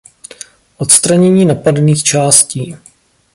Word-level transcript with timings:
Odstranění 0.77 1.45
napadených 1.45 2.03
částí. 2.03 2.77